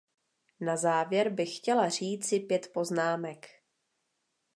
[0.59, 3.47] Na závěr bych chtěla říci pět poznámek.